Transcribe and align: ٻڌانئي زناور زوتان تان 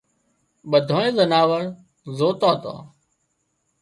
ٻڌانئي 0.69 1.09
زناور 1.17 1.61
زوتان 2.17 2.55
تان 2.63 2.79